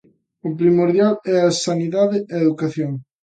[0.47, 2.91] O primordial é a sanidade e a educación.